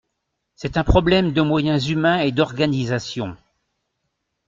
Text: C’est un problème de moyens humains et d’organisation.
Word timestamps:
C’est 0.55 0.77
un 0.77 0.83
problème 0.83 1.31
de 1.31 1.41
moyens 1.43 1.87
humains 1.89 2.21
et 2.21 2.31
d’organisation. 2.31 3.37